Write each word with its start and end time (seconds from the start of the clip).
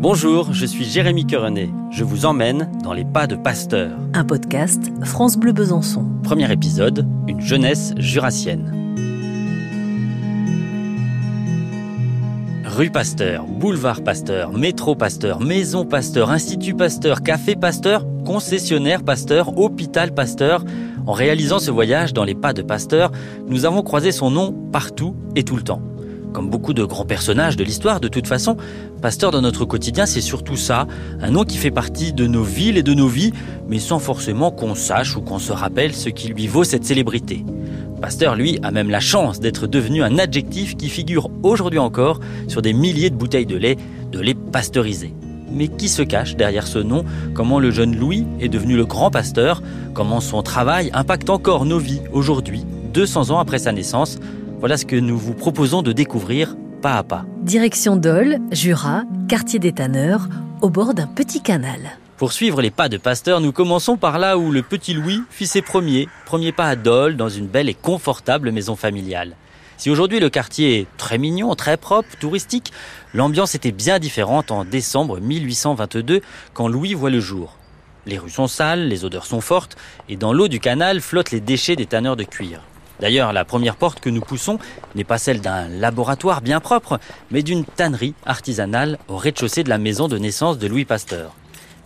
Bonjour, 0.00 0.54
je 0.54 0.64
suis 0.64 0.86
Jérémy 0.86 1.26
Querenet. 1.26 1.68
Je 1.90 2.04
vous 2.04 2.24
emmène 2.24 2.70
dans 2.82 2.94
les 2.94 3.04
pas 3.04 3.26
de 3.26 3.36
Pasteur. 3.36 3.90
Un 4.14 4.24
podcast 4.24 4.90
France 5.04 5.36
Bleu 5.36 5.52
Besançon. 5.52 6.06
Premier 6.22 6.50
épisode, 6.50 7.06
une 7.28 7.42
jeunesse 7.42 7.92
jurassienne. 7.98 8.96
Rue 12.64 12.90
Pasteur, 12.90 13.44
boulevard 13.44 14.02
Pasteur, 14.02 14.52
métro 14.52 14.94
Pasteur, 14.94 15.38
maison 15.38 15.84
Pasteur, 15.84 16.30
institut 16.30 16.74
Pasteur, 16.74 17.22
café 17.22 17.54
Pasteur, 17.54 18.06
concessionnaire 18.24 19.02
Pasteur, 19.02 19.58
hôpital 19.58 20.14
Pasteur. 20.14 20.64
En 21.06 21.12
réalisant 21.12 21.58
ce 21.58 21.70
voyage 21.70 22.14
dans 22.14 22.24
les 22.24 22.34
pas 22.34 22.54
de 22.54 22.62
Pasteur, 22.62 23.12
nous 23.48 23.66
avons 23.66 23.82
croisé 23.82 24.12
son 24.12 24.30
nom 24.30 24.54
partout 24.72 25.14
et 25.36 25.42
tout 25.42 25.56
le 25.56 25.62
temps. 25.62 25.82
Comme 26.32 26.48
beaucoup 26.48 26.74
de 26.74 26.84
grands 26.84 27.04
personnages 27.04 27.56
de 27.56 27.64
l'histoire, 27.64 28.00
de 28.00 28.08
toute 28.08 28.26
façon, 28.26 28.56
Pasteur 29.02 29.30
dans 29.30 29.40
notre 29.40 29.64
quotidien, 29.64 30.06
c'est 30.06 30.20
surtout 30.20 30.56
ça, 30.56 30.86
un 31.20 31.30
nom 31.30 31.44
qui 31.44 31.56
fait 31.56 31.70
partie 31.70 32.12
de 32.12 32.26
nos 32.26 32.42
villes 32.42 32.76
et 32.76 32.82
de 32.82 32.94
nos 32.94 33.08
vies, 33.08 33.32
mais 33.66 33.78
sans 33.78 33.98
forcément 33.98 34.50
qu'on 34.50 34.74
sache 34.74 35.16
ou 35.16 35.22
qu'on 35.22 35.38
se 35.38 35.52
rappelle 35.52 35.94
ce 35.94 36.08
qui 36.10 36.28
lui 36.28 36.46
vaut 36.46 36.64
cette 36.64 36.84
célébrité. 36.84 37.44
Pasteur, 38.00 38.34
lui, 38.34 38.58
a 38.62 38.70
même 38.70 38.90
la 38.90 39.00
chance 39.00 39.40
d'être 39.40 39.66
devenu 39.66 40.02
un 40.02 40.18
adjectif 40.18 40.76
qui 40.76 40.88
figure 40.88 41.30
aujourd'hui 41.42 41.78
encore 41.78 42.20
sur 42.46 42.62
des 42.62 42.72
milliers 42.72 43.10
de 43.10 43.16
bouteilles 43.16 43.46
de 43.46 43.56
lait, 43.56 43.76
de 44.12 44.20
lait 44.20 44.34
pasteurisé. 44.34 45.14
Mais 45.52 45.68
qui 45.68 45.88
se 45.88 46.02
cache 46.02 46.36
derrière 46.36 46.66
ce 46.66 46.78
nom? 46.78 47.04
Comment 47.34 47.58
le 47.58 47.70
jeune 47.70 47.96
Louis 47.96 48.24
est 48.38 48.48
devenu 48.48 48.76
le 48.76 48.86
grand 48.86 49.10
pasteur? 49.10 49.62
Comment 49.94 50.20
son 50.20 50.42
travail 50.42 50.90
impacte 50.92 51.28
encore 51.28 51.64
nos 51.64 51.78
vies 51.78 52.02
aujourd'hui, 52.12 52.64
200 52.94 53.30
ans 53.30 53.38
après 53.38 53.58
sa 53.58 53.72
naissance? 53.72 54.18
Voilà 54.60 54.76
ce 54.76 54.84
que 54.84 54.96
nous 54.96 55.16
vous 55.16 55.32
proposons 55.32 55.80
de 55.80 55.90
découvrir 55.90 56.54
pas 56.82 56.98
à 56.98 57.02
pas. 57.02 57.24
Direction 57.42 57.96
Dole, 57.96 58.36
Jura, 58.52 59.04
quartier 59.26 59.58
des 59.58 59.72
Tanneurs, 59.72 60.28
au 60.60 60.68
bord 60.68 60.92
d'un 60.92 61.06
petit 61.06 61.40
canal. 61.40 61.80
Pour 62.18 62.34
suivre 62.34 62.60
les 62.60 62.70
pas 62.70 62.90
de 62.90 62.98
Pasteur, 62.98 63.40
nous 63.40 63.52
commençons 63.52 63.96
par 63.96 64.18
là 64.18 64.36
où 64.36 64.52
le 64.52 64.60
petit 64.60 64.92
Louis 64.92 65.22
fit 65.30 65.46
ses 65.46 65.62
premiers, 65.62 66.08
premiers 66.26 66.52
pas 66.52 66.66
à 66.66 66.76
Dole 66.76 67.16
dans 67.16 67.30
une 67.30 67.46
belle 67.46 67.70
et 67.70 67.74
confortable 67.74 68.52
maison 68.52 68.76
familiale. 68.76 69.34
Si 69.78 69.88
aujourd'hui 69.88 70.20
le 70.20 70.28
quartier 70.28 70.80
est 70.80 70.86
très 70.98 71.16
mignon, 71.16 71.54
très 71.54 71.78
propre, 71.78 72.10
touristique, 72.20 72.70
l'ambiance 73.14 73.54
était 73.54 73.72
bien 73.72 73.98
différente 73.98 74.50
en 74.50 74.66
décembre 74.66 75.20
1822 75.20 76.20
quand 76.52 76.68
Louis 76.68 76.92
voit 76.92 77.08
le 77.08 77.20
jour. 77.20 77.56
Les 78.04 78.18
rues 78.18 78.28
sont 78.28 78.46
sales, 78.46 78.88
les 78.88 79.06
odeurs 79.06 79.24
sont 79.24 79.40
fortes 79.40 79.78
et 80.10 80.16
dans 80.16 80.34
l'eau 80.34 80.48
du 80.48 80.60
canal 80.60 81.00
flottent 81.00 81.30
les 81.30 81.40
déchets 81.40 81.76
des 81.76 81.86
tanneurs 81.86 82.16
de 82.16 82.24
cuir. 82.24 82.60
D'ailleurs, 83.00 83.32
la 83.32 83.44
première 83.44 83.76
porte 83.76 84.00
que 84.00 84.10
nous 84.10 84.20
poussons 84.20 84.58
n'est 84.94 85.04
pas 85.04 85.18
celle 85.18 85.40
d'un 85.40 85.68
laboratoire 85.68 86.42
bien 86.42 86.60
propre, 86.60 87.00
mais 87.30 87.42
d'une 87.42 87.64
tannerie 87.64 88.14
artisanale 88.26 88.98
au 89.08 89.16
rez-de-chaussée 89.16 89.64
de 89.64 89.70
la 89.70 89.78
maison 89.78 90.06
de 90.06 90.18
naissance 90.18 90.58
de 90.58 90.66
Louis 90.66 90.84
Pasteur. 90.84 91.34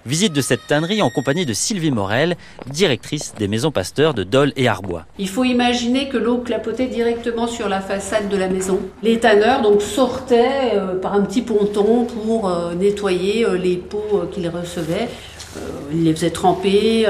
Visite 0.07 0.35
de 0.35 0.43
cette 0.43 0.67
tannerie 0.67 1.01
en 1.01 1.09
compagnie 1.09 1.47
de 1.47 1.55
Sylvie 1.55 1.91
Morel, 1.91 2.37
directrice 2.67 3.33
des 3.39 3.49
maisons 3.49 3.71
Pasteur 3.71 4.13
de 4.13 4.23
Dole 4.23 4.53
et 4.57 4.69
Arbois. 4.69 5.07
Il 5.19 5.31
faut 5.31 5.45
imaginer 5.45 6.11
que 6.11 6.19
l'eau 6.19 6.39
clapotait 6.39 6.89
directement 6.89 7.47
sur 7.47 7.71
la 7.71 7.81
façade 7.81 8.29
de 8.29 8.37
la 8.37 8.49
maison. 8.49 8.81
Les 9.03 9.19
tanneurs 9.19 9.63
donc 9.63 9.81
sortaient 9.81 10.73
euh, 10.75 11.01
par 11.01 11.15
un 11.15 11.23
petit 11.23 11.41
ponton 11.41 12.05
pour 12.05 12.51
euh, 12.51 12.75
nettoyer 12.75 13.47
euh, 13.47 13.57
les 13.57 13.77
pots 13.77 14.29
qu'ils 14.31 14.49
recevaient. 14.51 15.09
Ils 15.93 16.05
les 16.05 16.13
faisaient 16.15 16.31
tremper, 16.31 17.07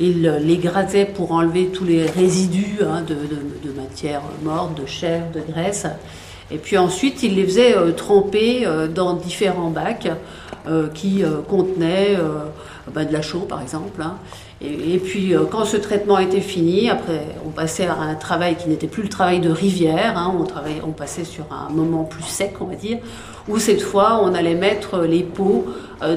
ils 0.00 0.22
les 0.22 0.56
grattaient 0.56 1.04
pour 1.06 1.32
enlever 1.32 1.66
tous 1.66 1.84
les 1.84 2.06
résidus 2.06 2.78
hein, 2.82 3.02
de, 3.02 3.14
de, 3.14 3.68
de 3.70 3.76
matière 3.76 4.22
morte, 4.42 4.80
de 4.80 4.86
chair, 4.86 5.24
de 5.32 5.40
graisse. 5.40 5.86
Et 6.50 6.56
puis 6.56 6.78
ensuite, 6.78 7.22
ils 7.22 7.34
les 7.34 7.44
faisaient 7.44 7.74
tremper 7.96 8.66
dans 8.94 9.14
différents 9.14 9.70
bacs 9.70 10.08
euh, 10.68 10.88
qui 10.92 11.24
euh, 11.24 11.40
contenait 11.48 12.16
euh, 12.18 12.44
bah, 12.92 13.06
de 13.06 13.12
la 13.12 13.22
chaux 13.22 13.46
par 13.48 13.62
exemple. 13.62 14.02
Hein. 14.02 14.16
Et, 14.60 14.98
puis 14.98 15.34
quand 15.50 15.64
ce 15.64 15.76
traitement 15.76 16.18
était 16.18 16.40
fini, 16.40 16.90
après 16.90 17.20
on 17.46 17.50
passait 17.50 17.86
à 17.86 17.94
un 17.94 18.14
travail 18.16 18.56
qui 18.56 18.68
n'était 18.68 18.88
plus 18.88 19.04
le 19.04 19.08
travail 19.08 19.40
de 19.40 19.50
rivière, 19.50 20.18
hein. 20.18 20.34
on, 20.38 20.44
travaillait, 20.44 20.82
on 20.86 20.90
passait 20.90 21.24
sur 21.24 21.44
un 21.52 21.72
moment 21.72 22.04
plus 22.04 22.24
sec 22.24 22.54
on 22.60 22.64
va 22.64 22.74
dire, 22.74 22.98
où 23.48 23.58
cette 23.58 23.82
fois 23.82 24.20
on 24.22 24.34
allait 24.34 24.56
mettre 24.56 25.02
les 25.02 25.22
pots 25.22 25.66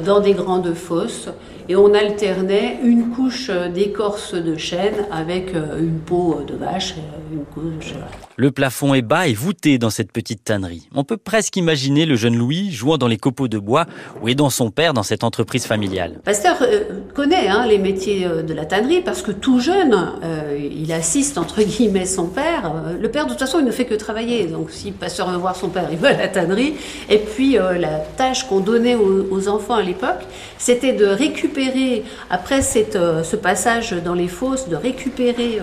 dans 0.05 0.19
des 0.19 0.33
grandes 0.33 0.73
fosses 0.73 1.29
et 1.69 1.75
on 1.75 1.93
alternait 1.93 2.79
une 2.83 3.11
couche 3.11 3.49
d'écorce 3.49 4.33
de 4.33 4.57
chêne 4.57 5.05
avec 5.11 5.53
une 5.53 5.99
peau 5.99 6.41
de 6.47 6.55
vache, 6.55 6.95
une 7.31 7.45
couche. 7.45 7.93
Le 8.35 8.51
plafond 8.51 8.93
est 8.93 9.01
bas 9.01 9.27
et 9.27 9.33
voûté 9.33 9.77
dans 9.77 9.89
cette 9.89 10.11
petite 10.11 10.43
tannerie. 10.43 10.89
On 10.95 11.03
peut 11.03 11.17
presque 11.17 11.57
imaginer 11.57 12.05
le 12.05 12.15
jeune 12.15 12.35
Louis 12.35 12.71
jouant 12.71 12.97
dans 12.97 13.07
les 13.07 13.17
copeaux 13.17 13.47
de 13.47 13.59
bois 13.59 13.85
ou 14.21 14.29
aidant 14.29 14.49
son 14.49 14.71
père 14.71 14.93
dans 14.93 15.03
cette 15.03 15.23
entreprise 15.23 15.65
familiale. 15.65 16.19
Pasteur 16.23 16.57
euh, 16.61 17.01
connaît 17.13 17.47
hein, 17.47 17.65
les 17.67 17.77
métiers 17.77 18.25
euh, 18.25 18.30
de 18.41 18.53
la 18.53 18.65
tannerie 18.65 19.01
parce 19.01 19.21
que 19.21 19.31
tout 19.31 19.59
jeune, 19.59 19.93
euh, 20.23 20.57
il 20.59 20.91
assiste 20.91 21.37
entre 21.37 21.61
guillemets 21.61 22.05
son 22.05 22.27
père. 22.27 22.73
Le 22.99 23.09
père, 23.09 23.25
de 23.25 23.31
toute 23.31 23.39
façon, 23.39 23.59
il 23.59 23.65
ne 23.65 23.71
fait 23.71 23.85
que 23.85 23.95
travailler. 23.95 24.45
Donc, 24.45 24.71
si 24.71 24.91
Pasteur 24.91 25.29
veut 25.29 25.37
voir 25.37 25.55
son 25.55 25.69
père, 25.69 25.87
il 25.91 25.97
va 25.97 26.09
à 26.09 26.13
la 26.13 26.27
tannerie. 26.27 26.75
Et 27.09 27.17
puis, 27.17 27.53
la 27.53 27.99
tâche 28.17 28.47
qu'on 28.47 28.59
donnait 28.59 28.95
aux, 28.95 29.47
enfants 29.47 29.75
à 29.75 29.81
l'époque, 29.81 30.21
c'était 30.57 30.93
de 30.93 31.05
récupérer, 31.05 32.03
après 32.29 32.61
cette, 32.61 32.97
ce 33.23 33.35
passage 33.35 33.93
dans 33.93 34.13
les 34.13 34.27
fosses, 34.27 34.69
de 34.69 34.75
récupérer 34.75 35.59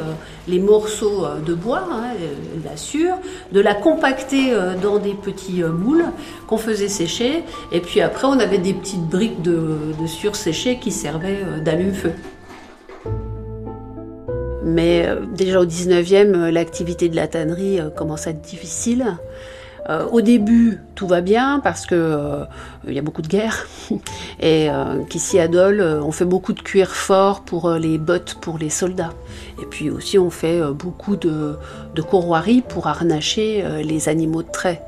les 0.49 0.59
morceaux 0.59 1.27
de 1.45 1.55
bois, 1.55 1.87
hein, 1.91 2.15
la 2.65 2.77
de 3.53 3.61
la 3.61 3.75
compacter 3.75 4.53
euh, 4.53 4.75
dans 4.77 4.99
des 4.99 5.15
petits 5.15 5.63
euh, 5.63 5.73
moules 5.73 6.05
qu'on 6.47 6.59
faisait 6.59 6.89
sécher, 6.89 7.43
et 7.73 7.81
puis 7.81 8.01
après 8.01 8.27
on 8.27 8.39
avait 8.39 8.59
des 8.59 8.75
petites 8.75 9.07
briques 9.09 9.43
de, 9.43 9.79
de 10.01 10.07
surséché 10.07 10.79
qui 10.79 10.91
servaient 10.91 11.41
euh, 11.45 11.61
d'allume-feu. 11.61 12.13
Mais 14.65 15.09
déjà 15.35 15.61
au 15.61 15.67
19e, 15.67 16.51
l'activité 16.51 17.09
de 17.09 17.17
la 17.17 17.29
tannerie 17.29 17.81
commence 17.97 18.27
à 18.27 18.31
être 18.31 18.41
difficile. 18.41 19.19
Euh, 19.89 20.07
au 20.11 20.21
début, 20.21 20.81
tout 20.95 21.07
va 21.07 21.23
bien 21.23 21.61
parce 21.61 21.87
que 21.87 21.95
euh, 21.95 22.45
il 22.87 22.93
y 22.93 22.99
a 22.99 23.03
beaucoup 23.03 23.23
de 23.23 23.29
guerres 23.29 23.67
et 24.41 24.69
euh, 24.69 25.03
qu'ici 25.09 25.39
à 25.39 25.49
Dole, 25.49 25.81
on 25.81 26.13
fait 26.13 26.27
beaucoup 26.27 26.53
de 26.53 26.61
cuir 26.61 26.91
fort 26.91 27.43
pour 27.43 27.71
les 27.71 27.97
bottes 27.97 28.37
pour 28.41 28.59
les 28.59 28.69
soldats. 28.69 29.15
Et 29.63 29.65
puis 29.65 29.89
aussi, 29.89 30.19
on 30.19 30.31
fait 30.31 30.61
beaucoup 30.73 31.17
de, 31.17 31.57
de 31.95 32.03
courroiries 32.03 32.61
pour 32.61 32.87
harnacher 32.87 33.65
les 33.83 34.09
animaux 34.09 34.43
de 34.43 34.51
trait. 34.51 34.83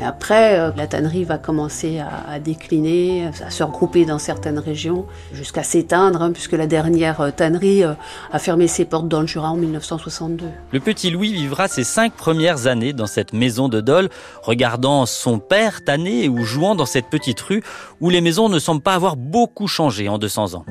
Mais 0.00 0.06
après, 0.06 0.58
euh, 0.58 0.70
la 0.78 0.86
tannerie 0.86 1.24
va 1.24 1.36
commencer 1.36 1.98
à, 1.98 2.38
décliner, 2.38 3.26
à 3.44 3.50
se 3.50 3.62
regrouper 3.62 4.06
dans 4.06 4.18
certaines 4.18 4.58
régions, 4.58 5.04
jusqu'à 5.34 5.62
s'éteindre, 5.62 6.22
hein, 6.22 6.32
puisque 6.32 6.52
la 6.52 6.66
dernière 6.66 7.20
euh, 7.20 7.30
tannerie 7.30 7.84
euh, 7.84 7.92
a 8.32 8.38
fermé 8.38 8.66
ses 8.66 8.86
portes 8.86 9.08
dans 9.08 9.20
le 9.20 9.26
Jura 9.26 9.50
en 9.50 9.56
1962. 9.56 10.46
Le 10.72 10.80
petit 10.80 11.10
Louis 11.10 11.34
vivra 11.34 11.68
ses 11.68 11.84
cinq 11.84 12.14
premières 12.14 12.66
années 12.66 12.94
dans 12.94 13.06
cette 13.06 13.34
maison 13.34 13.68
de 13.68 13.82
Dole, 13.82 14.08
regardant 14.42 15.04
son 15.04 15.38
père 15.38 15.84
tanner 15.84 16.30
ou 16.30 16.44
jouant 16.44 16.74
dans 16.74 16.86
cette 16.86 17.10
petite 17.10 17.40
rue 17.40 17.62
où 18.00 18.08
les 18.08 18.22
maisons 18.22 18.48
ne 18.48 18.58
semblent 18.58 18.80
pas 18.80 18.94
avoir 18.94 19.16
beaucoup 19.16 19.66
changé 19.66 20.08
en 20.08 20.16
200 20.16 20.54
ans. 20.54 20.64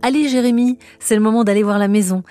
Allez 0.00 0.30
Jérémy, 0.30 0.78
c'est 0.98 1.14
le 1.14 1.20
moment 1.20 1.44
d'aller 1.44 1.62
voir 1.62 1.78
la 1.78 1.88
maison. 1.88 2.22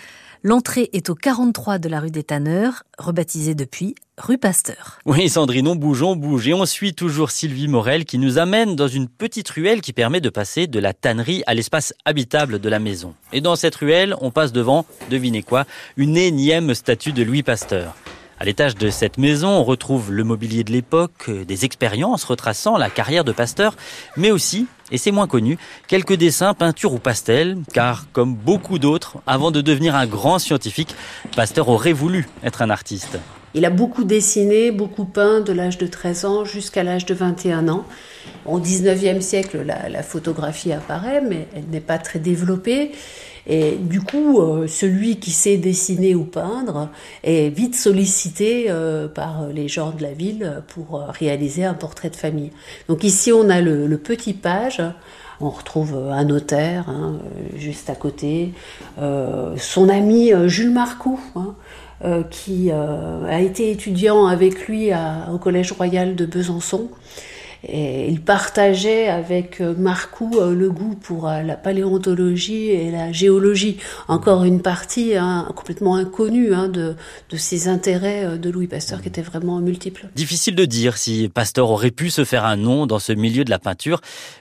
L'entrée 0.42 0.90
est 0.94 1.10
au 1.10 1.16
43 1.16 1.80
de 1.80 1.90
la 1.90 2.00
rue 2.00 2.12
des 2.12 2.24
Tanneurs, 2.24 2.84
rebaptisée 2.98 3.56
depuis 3.56 3.96
rue 4.18 4.38
Pasteur. 4.38 5.00
Oui, 5.06 5.28
Sandrine, 5.28 5.74
bougeons, 5.74 6.16
bouge. 6.16 6.48
Et 6.48 6.54
on 6.54 6.66
suit 6.66 6.94
toujours 6.94 7.30
Sylvie 7.30 7.68
Morel 7.68 8.06
qui 8.06 8.18
nous 8.18 8.38
amène 8.38 8.78
dans 8.78 8.88
une 8.88 9.10
petite 9.10 9.50
ruelle 9.50 9.82
qui 9.82 9.92
permet 9.92 10.22
de 10.22 10.30
passer 10.30 10.68
de 10.68 10.80
la 10.80 10.94
tannerie 10.94 11.44
à 11.46 11.54
l'espace 11.54 11.94
habitable 12.06 12.60
de 12.60 12.70
la 12.70 12.80
maison. 12.80 13.16
Et 13.34 13.42
dans 13.42 13.58
cette 13.58 13.76
ruelle, 13.76 14.16
on 14.22 14.32
passe 14.32 14.54
devant, 14.54 14.86
devinez 15.10 15.44
quoi, 15.44 15.66
une 15.98 16.16
énième 16.16 16.74
statue 16.74 17.12
de 17.12 17.24
Louis 17.24 17.44
Pasteur. 17.44 17.94
À 18.40 18.46
l'étage 18.46 18.76
de 18.76 18.90
cette 18.90 19.18
maison, 19.18 19.50
on 19.50 19.64
retrouve 19.66 20.14
le 20.14 20.24
mobilier 20.24 20.64
de 20.64 20.72
l'époque, 20.72 21.30
des 21.30 21.66
expériences 21.66 22.24
retraçant 22.24 22.78
la 22.78 22.90
carrière 22.90 23.26
de 23.26 23.34
Pasteur, 23.34 23.76
mais 24.16 24.32
aussi, 24.32 24.68
et 24.92 24.98
c'est 24.98 25.12
moins 25.12 25.28
connu, 25.28 25.58
quelques 25.88 26.16
dessins, 26.16 26.54
peintures 26.54 26.94
ou 26.94 27.00
pastels, 27.00 27.58
car 27.74 28.06
comme 28.12 28.36
beaucoup 28.36 28.80
d'autres, 28.80 29.18
avant 29.28 29.52
de 29.52 29.62
devenir 29.62 29.96
un 29.96 30.06
grand 30.06 30.40
scientifique, 30.40 30.96
Pasteur 31.36 31.70
aurait 31.70 31.94
voulu 31.94 32.28
être 32.44 32.62
un 32.62 32.70
artiste. 32.70 33.20
Il 33.56 33.66
a 33.66 33.72
beaucoup 33.72 34.04
dessiné, 34.04 34.72
beaucoup 34.72 35.06
peint 35.06 35.42
de 35.42 35.52
l'âge 35.52 35.78
de 35.78 35.88
13 35.88 36.26
ans 36.26 36.46
jusqu'à 36.46 36.84
l'âge 36.84 37.06
de 37.06 37.16
21 37.16 37.68
ans. 37.68 37.86
Au 38.46 38.60
19e 38.60 39.22
siècle, 39.22 39.64
la, 39.66 40.04
photographie 40.04 40.72
apparaît, 40.72 41.22
mais 41.22 41.48
elle 41.56 41.66
n'est 41.72 41.80
pas 41.80 41.98
très 41.98 42.20
développée. 42.20 42.92
Et 43.48 43.78
du 43.80 44.02
coup, 44.02 44.40
euh, 44.40 44.68
celui 44.68 45.18
qui 45.18 45.32
sait 45.32 45.58
dessiner 45.58 46.14
ou 46.14 46.26
peindre 46.26 46.90
est 47.24 47.50
vite 47.50 47.76
sollicité 47.76 48.68
euh, 48.70 49.08
par 49.08 49.48
les 49.48 49.68
gens 49.68 49.92
de 49.92 50.04
la 50.04 50.14
ville 50.14 50.62
pour 50.68 51.02
réaliser 51.08 51.66
un 51.66 51.74
portrait 51.74 52.12
de 52.12 52.16
famille. 52.16 52.52
Donc 52.88 53.04
ici, 53.04 53.32
on 53.32 53.50
a 53.50 53.62
le, 53.62 53.98
petit 53.98 54.34
page. 54.34 54.84
On 55.42 55.50
retrouve 55.50 55.96
un 56.12 56.26
notaire 56.26 56.90
hein, 56.90 57.18
juste 57.56 57.90
à 57.90 57.96
côté, 57.96 58.54
euh, 59.02 59.56
son 59.58 59.88
ami 59.88 60.34
Jules 60.48 60.72
Marcou, 60.72 61.18
hein, 61.36 61.56
qui 62.30 62.72
a 62.72 63.40
été 63.40 63.72
étudiant 63.72 64.26
avec 64.26 64.68
lui 64.68 64.90
au 65.32 65.38
Collège 65.38 65.72
royal 65.74 66.16
de 66.16 66.26
Besançon. 66.26 66.90
Et 67.68 68.08
il 68.08 68.22
partageait 68.22 69.10
avec 69.10 69.60
euh, 69.60 69.76
Marcoux 69.78 70.32
euh, 70.36 70.56
le 70.56 70.70
goût 70.70 70.96
pour 70.96 71.28
euh, 71.28 71.42
la 71.42 71.58
paléontologie 71.58 72.70
et 72.70 72.90
la 72.90 73.12
géologie. 73.12 73.78
Encore 74.08 74.46
une 74.46 74.62
partie 74.62 75.18
hein, 75.18 75.46
complètement 75.56 75.96
inconnue 75.96 76.54
hein, 76.54 76.70
de, 76.70 76.96
de 77.30 77.38
ses 77.38 77.68
intérêts 77.68 78.38
de 78.38 78.50
Louis 78.50 78.68
Pasteur 78.68 79.02
qui 79.02 79.10
étaient 79.10 79.22
vraiment 79.22 79.60
multiples. 79.60 80.08
Difficile 80.16 80.56
de 80.56 80.64
dire 80.64 80.96
si 80.96 81.28
Pasteur 81.28 81.70
aurait 81.70 81.92
pu 81.92 82.10
se 82.10 82.24
faire 82.24 82.46
un 82.46 82.56
nom 82.56 82.88
dans 82.88 83.00
ce 83.00 83.12
milieu 83.12 83.44
de 83.44 83.50
la 83.50 83.60
peinture, 83.60 84.00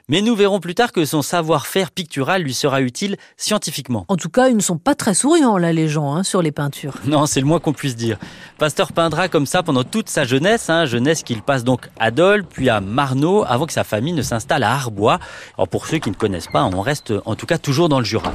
mais 0.09 0.23
nous 0.23 0.37
verrons 0.37 0.61
plus 0.61 0.77
tard 0.77 0.93
que 0.93 1.05
son 1.05 1.23
savoir-faire 1.23 1.91
pictural 1.91 2.43
lui 2.43 2.55
sera 2.55 2.81
utile 2.83 3.17
scientifiquement. 3.37 4.05
En 4.07 4.17
tout 4.17 4.31
cas, 4.31 4.49
ils 4.49 4.57
ne 4.57 4.63
sont 4.63 4.79
pas 4.79 4.95
très 4.95 5.15
souriants 5.15 5.59
là 5.59 5.73
les 5.73 5.89
gens 5.89 6.15
hein, 6.15 6.23
sur 6.23 6.41
les 6.41 6.53
peintures. 6.53 6.95
Non, 7.09 7.25
c'est 7.25 7.41
le 7.41 7.47
moins 7.47 7.59
qu'on 7.59 7.73
puisse 7.73 7.97
dire. 7.97 8.19
Pasteur 8.59 8.93
peindra 8.93 9.29
comme 9.29 9.47
ça 9.47 9.63
pendant 9.63 9.83
toute 9.83 10.11
sa 10.11 10.25
jeunesse, 10.25 10.71
jeunesse 10.85 11.23
qu'il 11.23 11.43
passe 11.43 11.65
donc 11.65 11.89
à 11.99 12.11
Dole, 12.11 12.45
puis 12.45 12.69
à 12.69 12.81
Mar 12.83 13.08
avant 13.47 13.67
que 13.67 13.73
sa 13.73 13.85
famille 13.85 14.13
ne 14.13 14.23
s'installe 14.23 14.63
à 14.63 14.73
Arbois. 14.73 15.19
Alors 15.57 15.69
pour 15.69 15.87
ceux 15.87 15.99
qui 15.99 16.11
ne 16.11 16.15
connaissent 16.15 16.49
pas, 16.49 16.65
on 16.65 16.81
reste 16.81 17.13
en 17.25 17.35
tout 17.35 17.47
cas 17.47 17.59
toujours 17.59 17.89
dans 17.89 17.99
le 17.99 18.05
Jura. 18.05 18.33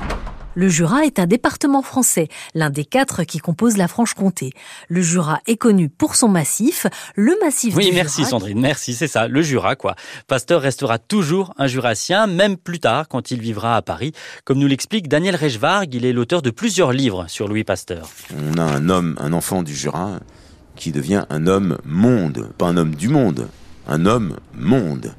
Le 0.55 0.69
Jura 0.69 1.03
est 1.03 1.17
un 1.17 1.25
département 1.25 1.81
français, 1.81 2.27
l'un 2.53 2.69
des 2.69 2.85
quatre 2.85 3.23
qui 3.23 3.39
composent 3.39 3.77
la 3.77 3.87
Franche-Comté. 3.87 4.51
Le 4.87 5.01
Jura 5.01 5.39
est 5.47 5.57
connu 5.57 5.89
pour 5.89 6.15
son 6.15 6.27
massif, 6.27 6.85
le 7.15 7.35
massif 7.43 7.75
oui, 7.75 7.89
merci 7.91 8.23
Sandrine, 8.23 8.59
merci, 8.59 8.93
c'est 8.93 9.07
ça, 9.07 9.27
le 9.27 9.41
Jura 9.41 9.75
quoi. 9.75 9.95
Pasteur 10.27 10.61
restera 10.61 10.99
toujours 10.99 11.55
un 11.57 11.65
Jurassien, 11.65 12.27
même 12.27 12.55
plus 12.55 12.79
tard 12.79 13.07
quand 13.07 13.31
il 13.31 13.41
vivra 13.41 13.75
à 13.75 13.81
Paris, 13.81 14.11
comme 14.43 14.59
nous 14.59 14.67
l'explique 14.67 15.07
Daniel 15.07 15.35
Reichvarg, 15.35 15.91
il 15.91 16.05
est 16.05 16.13
l'auteur 16.13 16.43
de 16.43 16.51
plusieurs 16.51 16.91
livres 16.91 17.25
sur 17.27 17.47
Louis 17.47 17.63
Pasteur. 17.63 18.07
On 18.37 18.59
a 18.59 18.63
un 18.63 18.89
homme, 18.89 19.15
un 19.19 19.33
enfant 19.33 19.63
du 19.63 19.75
Jura 19.75 20.19
qui 20.75 20.91
devient 20.91 21.25
un 21.31 21.47
homme 21.47 21.79
monde, 21.83 22.51
pas 22.59 22.67
un 22.67 22.77
homme 22.77 22.93
du 22.93 23.07
monde, 23.07 23.47
un 23.87 24.05
homme 24.05 24.37
monde. 24.53 25.13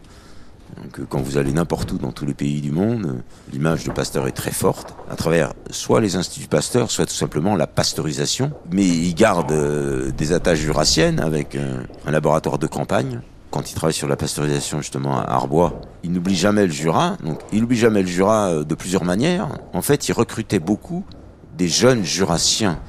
Donc, 0.77 0.99
euh, 0.99 1.07
quand 1.09 1.21
vous 1.21 1.37
allez 1.37 1.53
n'importe 1.53 1.93
où 1.93 1.99
dans 1.99 2.13
tous 2.13 2.27
les 2.27 2.35
pays 2.35 2.61
du 2.61 2.73
monde, 2.73 3.07
euh, 3.07 3.21
l'image 3.53 3.85
de 3.85 3.93
Pasteur 3.93 4.27
est 4.27 4.33
très 4.33 4.51
forte, 4.51 4.95
à 5.11 5.17
travers 5.17 5.53
soit 5.71 6.01
les 6.01 6.17
instituts 6.17 6.49
Pasteur, 6.49 6.91
soit 6.91 7.07
tout 7.07 7.15
simplement 7.15 7.57
la 7.57 7.67
pasteurisation. 7.67 8.53
Mais 8.73 8.87
il 8.87 9.15
garde 9.15 9.53
euh, 9.53 10.11
des 10.11 10.33
attaches 10.33 10.59
jurassiennes 10.59 11.21
avec 11.21 11.57
un 11.57 12.11
laboratoire 12.11 12.59
de 12.59 12.67
campagne. 12.67 13.21
Quand 13.51 13.71
il 13.71 13.75
travaille 13.75 13.95
sur 13.95 14.09
la 14.09 14.17
pasteurisation 14.17 14.81
justement 14.81 15.21
à 15.21 15.31
Arbois, 15.31 15.81
il 16.03 16.11
n'oublie 16.11 16.35
jamais 16.35 16.67
le 16.67 16.73
Jura. 16.73 17.17
Donc, 17.23 17.41
il 17.53 17.61
n'oublie 17.61 17.77
jamais 17.77 18.03
le 18.03 18.09
Jura 18.09 18.65
de 18.65 18.75
plusieurs 18.75 19.05
manières. 19.05 19.49
En 19.73 19.83
fait, 19.83 20.09
il 20.09 20.13
recrutait 20.13 20.59
beaucoup 20.59 21.05
des 21.57 21.69
jeunes 21.69 22.03
jurassiens, 22.03 22.81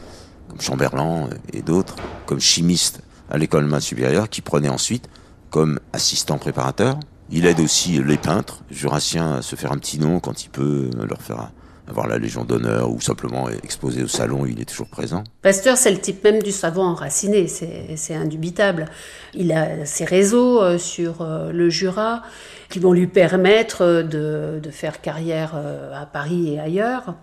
comme 0.50 0.60
Chamberlain 0.60 1.30
et 1.54 1.62
d'autres, 1.62 1.98
comme 2.26 2.40
chimistes 2.40 3.02
à 3.30 3.38
l'école 3.38 3.66
maths 3.66 3.84
supérieure, 3.84 4.28
qui 4.28 4.42
prenaient 4.42 4.70
ensuite 4.70 5.08
comme 5.56 5.80
assistant 5.94 6.38
préparateur. 6.38 7.00
Il 7.32 7.46
aide 7.46 7.62
aussi 7.62 8.04
les 8.04 8.18
peintres 8.18 8.66
jurassiens 8.70 9.36
à 9.36 9.42
se 9.42 9.56
faire 9.56 9.72
un 9.72 9.78
petit 9.78 9.98
nom 9.98 10.20
quand 10.20 10.44
il 10.44 10.50
peut 10.50 10.90
leur 11.08 11.22
faire 11.22 11.50
avoir 11.88 12.10
la 12.10 12.18
Légion 12.18 12.44
d'honneur 12.44 12.92
ou 12.92 13.00
simplement 13.00 13.48
exposer 13.50 14.04
au 14.04 14.10
salon, 14.10 14.46
il 14.46 14.60
est 14.60 14.66
toujours 14.66 14.90
présent. 14.90 15.24
Pasteur, 15.42 15.78
c'est 15.78 15.92
le 15.92 16.00
type 16.00 16.22
même 16.26 16.44
du 16.44 16.52
savant 16.52 16.88
enraciné, 16.88 17.48
c'est 17.48 18.16
indubitable. 18.16 18.88
Il 19.34 19.54
a 19.54 19.86
ses 19.86 20.04
réseaux 20.04 20.62
euh, 20.62 20.78
sur 20.78 21.22
euh, 21.22 21.54
le 21.54 21.70
Jura 21.70 22.24
qui 22.68 22.80
vont 22.80 22.92
lui 22.92 23.08
permettre 23.08 24.02
de, 24.02 24.60
faire 24.72 25.00
carrière 25.00 25.54
euh, 25.56 25.94
à 25.96 26.06
Paris 26.06 26.56
et 26.56 26.60
ailleurs. 26.60 27.16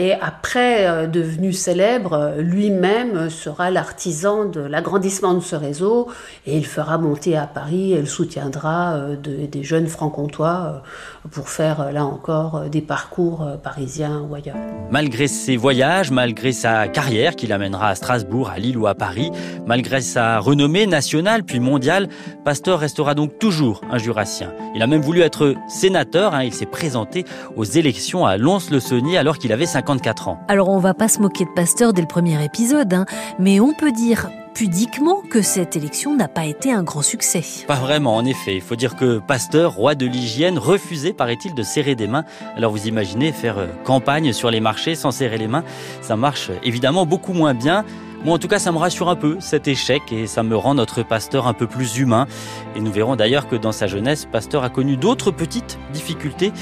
Et 0.00 0.12
après, 0.12 0.86
euh, 0.86 1.08
devenu 1.08 1.52
célèbre, 1.52 2.34
lui-même 2.38 3.30
sera 3.30 3.68
l'artisan 3.72 4.44
de 4.44 4.60
l'agrandissement 4.60 5.34
de 5.34 5.40
ce 5.40 5.56
réseau 5.56 6.06
et 6.46 6.56
il 6.56 6.66
fera 6.66 6.98
monter 6.98 7.36
à 7.36 7.48
Paris 7.48 7.94
et 7.94 7.98
il 7.98 8.06
soutiendra 8.06 8.92
euh, 8.94 9.16
des 9.16 9.64
jeunes 9.64 9.88
francs-comtois 9.88 10.82
euh, 11.26 11.28
pour 11.32 11.48
faire 11.48 11.90
là 11.90 12.04
encore 12.04 12.66
des 12.70 12.80
parcours 12.80 13.44
parisiens 13.60 14.24
ou 14.30 14.36
ailleurs. 14.36 14.54
Malgré 14.92 15.26
ses 15.26 15.56
voyages, 15.56 16.12
malgré 16.12 16.52
sa 16.52 16.86
carrière 16.86 17.34
qui 17.34 17.48
l'amènera 17.48 17.88
à 17.88 17.94
Strasbourg, 17.96 18.50
à 18.50 18.60
Lille 18.60 18.78
ou 18.78 18.86
à 18.86 18.94
Paris, 18.94 19.32
malgré 19.66 20.00
sa 20.00 20.38
renommée 20.38 20.86
nationale 20.86 21.42
puis 21.42 21.58
mondiale, 21.58 22.08
Pasteur 22.44 22.78
restera 22.78 23.16
donc 23.16 23.40
toujours 23.40 23.80
un 23.90 23.98
jurassien. 23.98 24.52
Il 24.76 24.82
a 24.82 24.86
même 24.86 25.02
voulu 25.02 25.22
être 25.22 25.56
sénateur, 25.68 26.34
hein. 26.34 26.44
il 26.44 26.54
s'est 26.54 26.66
présenté 26.66 27.24
aux 27.56 27.64
élections 27.64 28.24
à 28.24 28.36
Lons-le-Saunier 28.36 29.18
alors 29.18 29.38
qu'il 29.38 29.52
avait 29.52 29.66
50 29.66 29.87
ans. 29.90 30.38
Alors 30.48 30.68
on 30.68 30.78
va 30.78 30.94
pas 30.94 31.08
se 31.08 31.20
moquer 31.20 31.44
de 31.44 31.50
Pasteur 31.50 31.92
dès 31.92 32.02
le 32.02 32.08
premier 32.08 32.42
épisode, 32.44 32.92
hein, 32.92 33.06
mais 33.38 33.60
on 33.60 33.72
peut 33.72 33.92
dire 33.92 34.28
pudiquement 34.54 35.22
que 35.30 35.40
cette 35.40 35.76
élection 35.76 36.16
n'a 36.16 36.26
pas 36.26 36.44
été 36.44 36.72
un 36.72 36.82
grand 36.82 37.02
succès. 37.02 37.44
Pas 37.68 37.76
vraiment, 37.76 38.16
en 38.16 38.24
effet. 38.24 38.56
Il 38.56 38.60
faut 38.60 38.74
dire 38.74 38.96
que 38.96 39.20
Pasteur, 39.20 39.72
roi 39.72 39.94
de 39.94 40.04
l'hygiène, 40.04 40.58
refusait, 40.58 41.12
paraît-il, 41.12 41.54
de 41.54 41.62
serrer 41.62 41.94
des 41.94 42.08
mains. 42.08 42.24
Alors 42.56 42.72
vous 42.72 42.88
imaginez 42.88 43.30
faire 43.30 43.58
euh, 43.58 43.68
campagne 43.84 44.32
sur 44.32 44.50
les 44.50 44.58
marchés 44.58 44.96
sans 44.96 45.12
serrer 45.12 45.38
les 45.38 45.46
mains, 45.46 45.62
ça 46.02 46.16
marche 46.16 46.50
évidemment 46.64 47.06
beaucoup 47.06 47.32
moins 47.32 47.54
bien. 47.54 47.84
Moi, 48.24 48.34
en 48.34 48.38
tout 48.38 48.48
cas, 48.48 48.58
ça 48.58 48.72
me 48.72 48.78
rassure 48.78 49.08
un 49.08 49.14
peu, 49.14 49.36
cet 49.38 49.68
échec, 49.68 50.02
et 50.10 50.26
ça 50.26 50.42
me 50.42 50.56
rend 50.56 50.74
notre 50.74 51.04
pasteur 51.04 51.46
un 51.46 51.54
peu 51.54 51.68
plus 51.68 51.98
humain. 51.98 52.26
Et 52.74 52.80
nous 52.80 52.90
verrons 52.90 53.14
d'ailleurs 53.14 53.46
que 53.46 53.54
dans 53.54 53.70
sa 53.70 53.86
jeunesse, 53.86 54.26
Pasteur 54.26 54.64
a 54.64 54.70
connu 54.70 54.96
d'autres 54.96 55.30
petites 55.30 55.78
difficultés, 55.92 56.52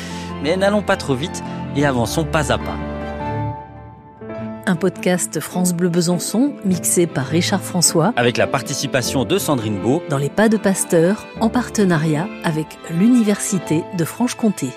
mais 0.42 0.54
n'allons 0.58 0.82
pas 0.82 0.98
trop 0.98 1.14
vite 1.14 1.42
et 1.74 1.86
avançons 1.86 2.24
pas 2.24 2.52
à 2.52 2.58
pas. 2.58 2.76
Un 4.64 4.76
podcast 4.76 5.40
France 5.40 5.74
Bleu 5.74 5.88
Besançon, 5.88 6.54
mixé 6.64 7.06
par 7.06 7.26
Richard 7.26 7.60
François. 7.60 8.12
Avec 8.16 8.36
la 8.36 8.46
participation 8.46 9.24
de 9.24 9.38
Sandrine 9.38 9.78
Beau. 9.78 10.02
Dans 10.08 10.18
les 10.18 10.30
pas 10.30 10.48
de 10.48 10.56
Pasteur, 10.56 11.26
en 11.40 11.48
partenariat 11.48 12.26
avec 12.44 12.66
l'Université 12.90 13.84
de 13.98 14.04
Franche-Comté. 14.04 14.68